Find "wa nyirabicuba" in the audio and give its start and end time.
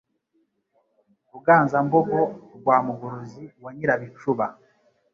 3.63-4.45